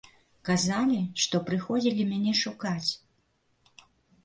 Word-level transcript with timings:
Казалі, 0.47 0.97
што 1.25 1.41
прыходзілі 1.51 2.07
мяне 2.15 2.33
шукаць. 2.43 2.91